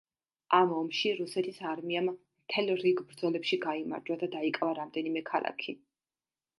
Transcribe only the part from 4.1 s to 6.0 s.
და დაიკავა რამდენიმე ქალაქი.